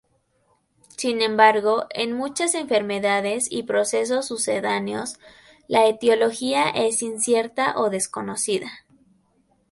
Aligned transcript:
Sin 0.97 1.21
embargo, 1.21 1.85
en 1.91 2.13
muchas 2.13 2.55
enfermedades 2.55 3.45
y 3.51 3.61
procesos 3.61 4.25
sucedáneos, 4.25 5.19
la 5.67 5.85
etiología 5.85 6.69
es 6.69 7.03
incierta 7.03 7.75
o 7.79 7.91
desconocida. 7.91 8.71